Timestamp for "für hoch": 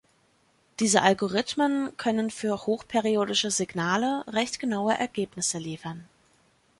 2.31-2.87